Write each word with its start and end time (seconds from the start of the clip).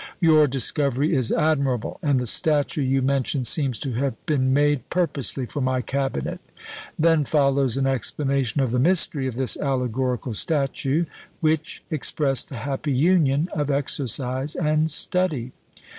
"Your 0.19 0.47
discovery 0.47 1.15
is 1.15 1.31
admirable, 1.31 1.99
and 2.01 2.19
the 2.19 2.25
statue 2.25 2.81
you 2.81 3.03
mention 3.03 3.43
seems 3.43 3.77
to 3.81 3.93
have 3.93 4.15
been 4.25 4.51
made 4.51 4.89
purposely 4.89 5.45
for 5.45 5.61
my 5.61 5.81
cabinet." 5.83 6.39
Then 6.97 7.23
follows 7.23 7.77
an 7.77 7.85
explanation 7.85 8.61
of 8.61 8.71
the 8.71 8.79
mystery 8.79 9.27
of 9.27 9.35
this 9.35 9.57
allegorical 9.57 10.33
statue, 10.33 11.05
which 11.39 11.83
expressed 11.91 12.49
the 12.49 12.57
happy 12.65 12.93
union 12.93 13.47
of 13.53 13.69
exercise 13.69 14.55
and 14.55 14.89
study. 14.89 15.51